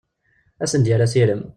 Ad 0.63 0.67
asen-d-yerr 0.67 1.01
asirem. 1.05 1.41